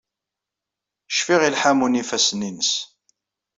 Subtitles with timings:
[1.17, 2.71] Cfiɣ i lḥamu n yifassen-nnes.